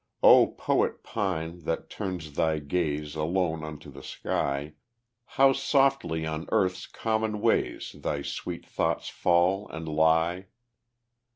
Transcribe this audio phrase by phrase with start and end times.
[0.23, 4.73] O poet pine, that turns thy gaze Alone unto the sky,
[5.37, 10.47] How softly on earth's common ways Thy sweet thoughts fall and lie!